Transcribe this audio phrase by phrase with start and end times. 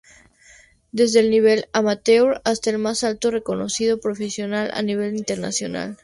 [0.91, 5.99] Desde el nivel amateur hasta el más alto y reconocido profesional a nivel internacional.